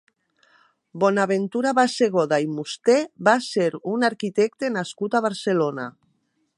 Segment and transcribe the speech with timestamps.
[1.03, 2.97] Bonaventura Bassegoda i Musté
[3.29, 5.89] va ser un arquitecte nascut a Barcelona.